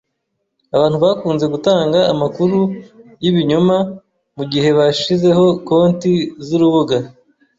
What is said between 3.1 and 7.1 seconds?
yibinyoma mugihe bashizeho konti zurubuga.